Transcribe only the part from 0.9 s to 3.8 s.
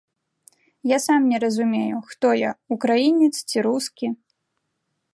Я сам не разумею, хто я, украінец ці